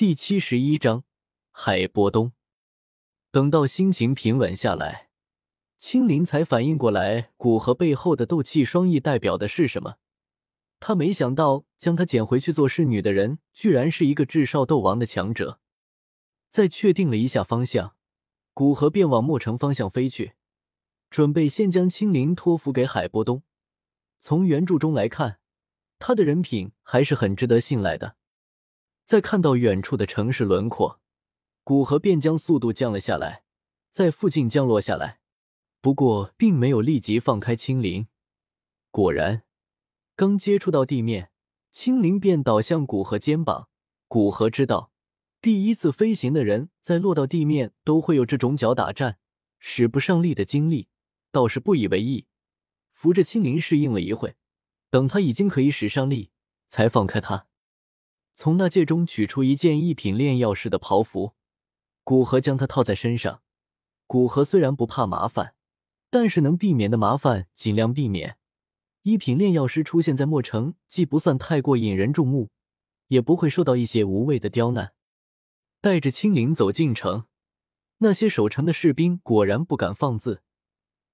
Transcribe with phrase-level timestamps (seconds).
[0.00, 1.04] 第七十一章
[1.50, 2.32] 海波东。
[3.30, 5.10] 等到心情平稳下来，
[5.78, 9.96] 青林才反应过来，古河背后的斗气双翼代表的是什么。
[10.78, 15.60] 他没想到，将他捡回去做侍女的人，居然是一个至少斗王的强者。
[16.48, 17.94] 再确定了一下方向，
[18.54, 20.32] 古河便往墨城方向飞去，
[21.10, 23.42] 准备先将青林托付给海波东。
[24.18, 25.40] 从原著中来看，
[25.98, 28.16] 他的人品还是很值得信赖的。
[29.10, 31.00] 在看到远处的城市轮廓，
[31.64, 33.42] 古河便将速度降了下来，
[33.90, 35.18] 在附近降落下来。
[35.80, 38.06] 不过，并没有立即放开青灵。
[38.92, 39.42] 果然，
[40.14, 41.32] 刚接触到地面，
[41.72, 43.68] 青灵便倒向古河肩膀。
[44.06, 44.92] 古河知道，
[45.42, 49.18] 第一次飞行的人在落到地面都会有这种脚打颤、
[49.58, 50.86] 使不上力的经历，
[51.32, 52.28] 倒是不以为意，
[52.92, 54.36] 扶着青灵适应了一会，
[54.88, 56.30] 等他已经可以使上力，
[56.68, 57.48] 才放开他。
[58.40, 61.34] 从那戒中取出一件一品炼药师的袍服，
[62.02, 63.42] 古河将它套在身上。
[64.06, 65.54] 古河虽然不怕麻烦，
[66.08, 68.38] 但是能避免的麻烦尽量避免。
[69.02, 72.48] 一品炼药师出现在墨城，既不算太过引人注目，
[73.08, 74.94] 也不会受到一些无谓的刁难。
[75.82, 77.26] 带着青灵走进城，
[77.98, 80.40] 那些守城的士兵果然不敢放肆，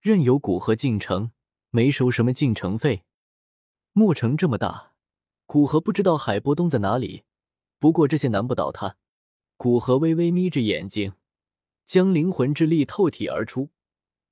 [0.00, 1.30] 任由古河进城，
[1.70, 3.04] 没收什么进城费。
[3.92, 4.91] 墨城这么大。
[5.52, 7.24] 古河不知道海波东在哪里，
[7.78, 8.96] 不过这些难不倒他。
[9.58, 11.12] 古河微微眯着眼睛，
[11.84, 13.68] 将灵魂之力透体而出，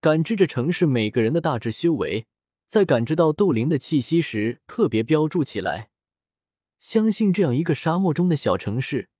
[0.00, 2.26] 感知着城市每个人的大致修为，
[2.66, 5.90] 在感知到斗灵的气息时，特别标注起来。
[6.78, 9.10] 相信这样一个沙漠中的小城市，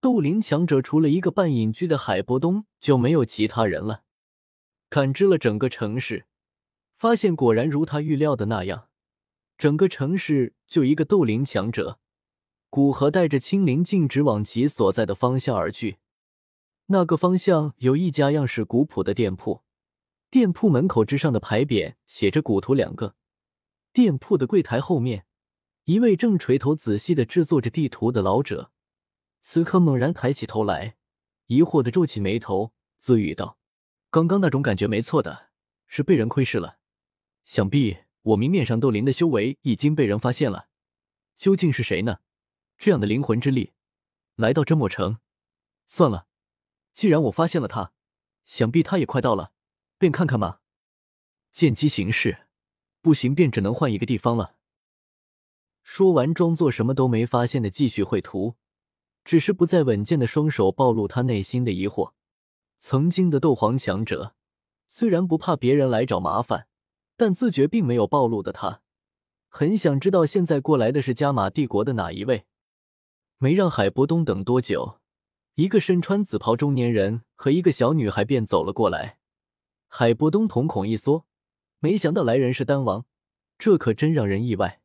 [0.00, 4.04] 斗灵强者除了一个半隐居的海波东，就没有其他人了。
[4.88, 6.24] 感知了整个城市，
[6.96, 8.88] 发现果然如他预料的那样。
[9.56, 11.98] 整个城市就一个斗灵强者，
[12.68, 15.98] 古河带着青灵径直往其所在的方向而去。
[16.86, 19.62] 那个方向有一家样式古朴的店铺，
[20.28, 23.14] 店铺门口之上的牌匾写着“古图”两个。
[23.92, 25.24] 店铺的柜台后面，
[25.84, 28.72] 一位正垂头仔细的制作着地图的老者，
[29.40, 30.96] 此刻猛然抬起头来，
[31.46, 33.58] 疑惑的皱起眉头，自语道
[34.10, 35.50] ：“刚刚那种感觉没错的，
[35.86, 36.78] 是被人窥视了，
[37.44, 40.68] 想必……”我明面上斗灵的修为已经被人发现了，
[41.36, 42.20] 究竟是谁呢？
[42.78, 43.72] 这样的灵魂之力，
[44.36, 45.18] 来到真墨城，
[45.86, 46.26] 算了，
[46.94, 47.92] 既然我发现了他，
[48.44, 49.52] 想必他也快到了，
[49.98, 50.62] 便看看吧。
[51.52, 52.46] 见机行事，
[53.02, 54.56] 不行便只能换一个地方了。
[55.82, 58.56] 说完，装作什么都没发现的继续绘图，
[59.22, 62.12] 只是不再稳健的双手暴露他内心的疑惑。
[62.78, 64.34] 曾经的斗皇强者，
[64.88, 66.68] 虽然不怕别人来找麻烦。
[67.16, 68.80] 但自觉并没有暴露的他，
[69.48, 72.44] 很想知道现在过来的是加玛帝国的哪一位。
[73.38, 75.00] 没让海波东等多久，
[75.54, 79.18] 一个身穿紫袍中年人和一个小女孩便走了过来。
[79.88, 81.26] 海波东瞳孔一缩，
[81.78, 83.04] 没想到来人是丹王，
[83.58, 84.80] 这可真让人意外。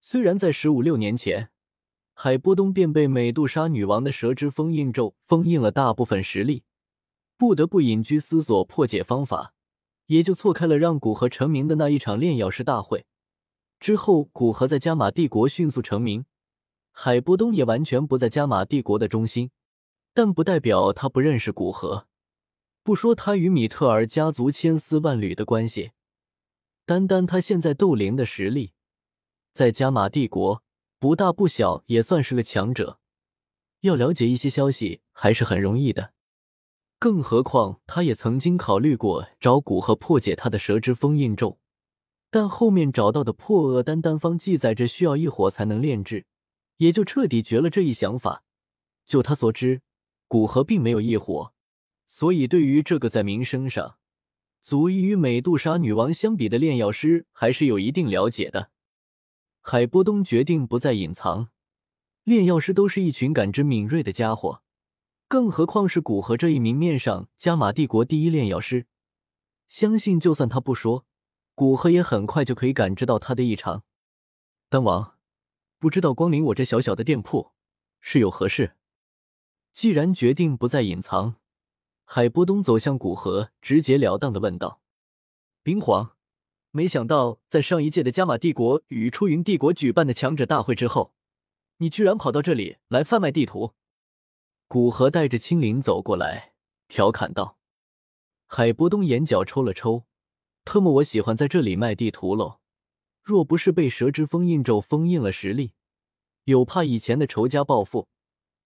[0.00, 1.50] 虽然在十五六年前，
[2.12, 6.64] 海波东便被美杜莎女王的蛇之封印咒封印了大部分实力，
[7.36, 9.54] 不得不隐居思索破解方法。
[10.08, 13.06] 也就错开了让古河成名的那一场炼药师大会。
[13.80, 16.26] 之后，古河在加玛帝国迅速成名，
[16.90, 19.50] 海波东也完全不在加玛帝国的中心。
[20.14, 22.08] 但不代表他不认识古河。
[22.82, 25.92] 不说他与米特尔家族千丝万缕的关系，
[26.84, 28.72] 单单他现在斗灵的实力，
[29.52, 30.64] 在加玛帝国
[30.98, 32.98] 不大不小也算是个强者。
[33.82, 36.14] 要了解一些消息还是很容易的。
[37.00, 41.60] 更何况，他也曾经考虑过找古河破解他的蛇之封印咒，
[42.28, 46.26] 但后面找到的破厄丹丹方记载着需要一火才能炼制，
[46.78, 48.42] 也就彻底绝了这一想法。
[49.06, 49.80] 就他所知，
[50.26, 51.52] 古河并没有异火，
[52.08, 53.96] 所以对于这个在名声上
[54.60, 58.70] 足以与美杜莎女王相比的炼药师，还是有一定了解的。
[59.60, 61.48] 海波东决定不再隐藏，
[62.24, 64.62] 炼药师都是一群感知敏锐的家伙。
[65.28, 68.86] 更何况是古河这一名面上加玛帝国第一炼药师，
[69.66, 71.04] 相信就算他不说，
[71.54, 73.84] 古河也很快就可以感知到他的异常。
[74.70, 75.18] 丹王，
[75.78, 77.52] 不知道光临我这小小的店铺
[78.00, 78.72] 是有何事？
[79.74, 81.34] 既然决定不再隐藏，
[82.06, 84.80] 海波东走向古河，直截了当的问道
[85.62, 86.16] ：“冰皇，
[86.70, 91.12] 没想到在上一届的加玛帝国与出云帝国举办的强者大会之后，
[91.76, 93.74] 你居然跑到这里来贩卖地图。”
[94.70, 96.52] 古河带着青灵走过来，
[96.88, 97.56] 调侃道
[98.46, 100.04] ：“海波东眼角抽了抽，
[100.62, 102.60] 特么我喜欢在这里卖地图喽。
[103.22, 105.72] 若不是被蛇之封印咒封印了实力，
[106.44, 108.08] 有怕以前的仇家报复，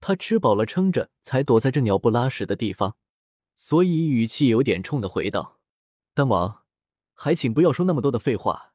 [0.00, 2.96] 他吃饱了撑着才躲在这鸟不拉屎的地方，
[3.54, 5.60] 所以语气有点冲的回道
[6.14, 6.64] ：“丹王，
[7.14, 8.74] 还请不要说那么多的废话，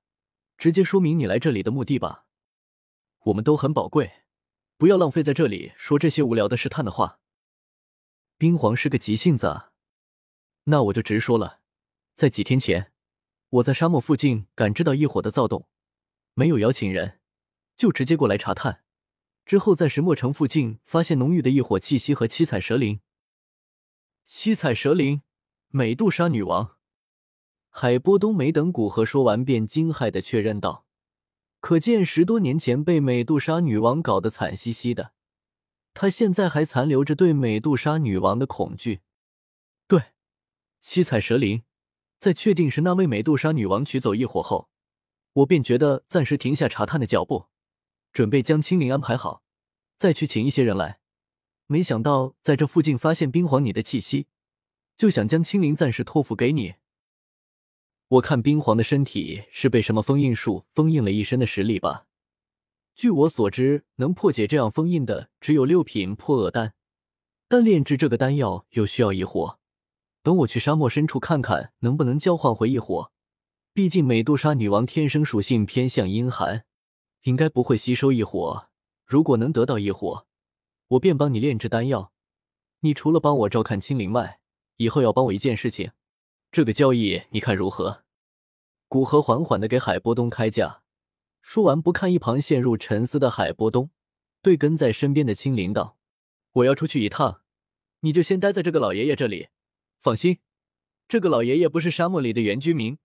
[0.57, 2.23] 直接说明你来这里的目的吧。
[3.25, 4.13] 我们都很宝贵，
[4.77, 7.19] 不要浪费在这里说这些无聊的试探的话。”
[8.37, 9.71] 冰皇是个急性子啊，
[10.65, 11.61] 那我就直说了，
[12.13, 12.91] 在几天前，
[13.49, 15.67] 我在沙漠附近感知到异火的躁动，
[16.35, 17.19] 没有邀请人，
[17.75, 18.83] 就直接过来查探。
[19.43, 22.99] 之后在石墨城附近发现浓郁的异火气息和七彩蛇灵。
[24.25, 25.21] 七彩蛇灵，
[25.69, 26.75] 美杜莎女王。
[27.69, 30.85] 海波东没等古河说完，便惊骇的确认道
[31.59, 35.13] ：“可见十多年前被美杜莎女王搞得惨兮兮的。”
[35.93, 39.01] 他现在还残留着对美杜莎女王的恐惧。
[39.87, 40.11] 对，
[40.79, 41.63] 七彩蛇灵，
[42.19, 44.69] 在确定是那位美杜莎女王取走异火后，
[45.33, 47.47] 我便觉得暂时停下查探的脚步，
[48.13, 49.41] 准备将青灵安排好，
[49.97, 50.99] 再去请一些人来。
[51.65, 54.27] 没想到在这附近发现冰皇你的气息，
[54.95, 56.75] 就想将青灵暂时托付给你。
[58.09, 62.05] 我看冰皇的身体是被什么封印术封印了一身的实力吧。
[62.95, 66.73] 据我所知，能破解这样封印的只有六品破厄丹，
[67.49, 69.59] 但炼制这个丹药又需要异火。
[70.23, 73.11] 等我去沙漠深处看看，能不能交换回异火。
[73.73, 76.65] 毕竟美杜莎女王天生属性偏向阴寒，
[77.23, 78.69] 应该不会吸收异火。
[79.05, 80.25] 如果能得到异火，
[80.87, 82.13] 我便帮你炼制丹药。
[82.79, 84.39] 你除了帮我照看青灵外，
[84.77, 85.91] 以后要帮我一件事情。
[86.51, 88.03] 这个交易你看如何？
[88.87, 90.83] 古河缓缓的给海波东开价。
[91.41, 93.91] 说完，不看一旁陷入沉思的海波东，
[94.41, 95.97] 对跟在身边的青灵道
[96.53, 97.41] ：“我要出去一趟，
[98.01, 99.49] 你就先待在这个老爷爷这里。
[100.01, 100.39] 放心，
[101.07, 102.97] 这个老爷爷不是沙漠里的原居民，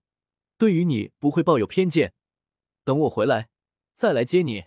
[0.57, 2.13] 对于你不会抱有偏见。
[2.83, 3.49] 等我回来，
[3.93, 4.65] 再来接你。”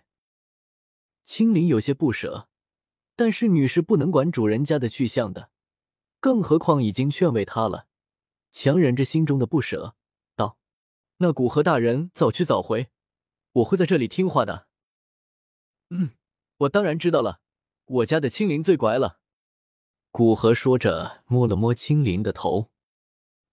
[1.24, 2.48] 青灵有些不舍，
[3.14, 5.50] 但是女士不能管主人家的去向的，
[6.20, 7.88] 更何况已经劝慰他了，
[8.58, 9.96] 强忍着心中的不舍，
[10.34, 10.56] 道
[11.20, 12.88] ：“那古河大人早去早回。”
[13.52, 14.66] 我会在这里听话的。
[15.90, 16.12] 嗯，
[16.60, 17.42] 我当然知道了。
[17.84, 19.20] 我家的青灵最乖了。
[20.10, 22.70] 古河说着，摸了摸青灵的头。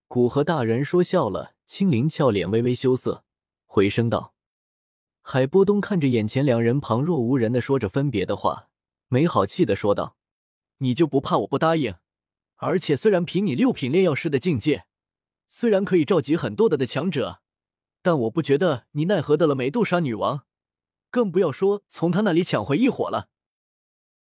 [0.08, 3.26] 古河大人说笑了，青灵俏脸微微羞涩，
[3.66, 4.34] 回声道
[5.20, 8.70] ：“海波东看着眼前两人旁若无人的说着分别的话，
[9.08, 10.16] 没好气的说道
[10.80, 11.96] ：‘你就不怕我不答应？
[12.56, 14.86] 而且虽然凭你六品炼药师的境界，
[15.48, 17.40] 虽然可以召集很多的的强者。’”
[18.02, 20.44] 但我不觉得你奈何得了美杜莎女王，
[21.10, 23.30] 更不要说从她那里抢回异火了。